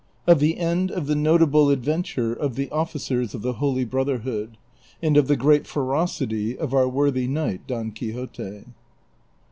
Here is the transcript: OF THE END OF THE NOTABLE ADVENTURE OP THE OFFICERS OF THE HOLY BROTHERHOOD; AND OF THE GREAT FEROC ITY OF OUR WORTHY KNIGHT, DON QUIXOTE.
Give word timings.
OF 0.25 0.39
THE 0.39 0.57
END 0.57 0.89
OF 0.89 1.05
THE 1.05 1.15
NOTABLE 1.15 1.69
ADVENTURE 1.69 2.33
OP 2.41 2.55
THE 2.55 2.71
OFFICERS 2.71 3.35
OF 3.35 3.43
THE 3.43 3.53
HOLY 3.53 3.85
BROTHERHOOD; 3.85 4.57
AND 5.03 5.15
OF 5.15 5.27
THE 5.27 5.35
GREAT 5.37 5.67
FEROC 5.67 6.23
ITY 6.23 6.57
OF 6.57 6.73
OUR 6.73 6.89
WORTHY 6.89 7.27
KNIGHT, 7.27 7.67
DON 7.67 7.91
QUIXOTE. 7.91 8.65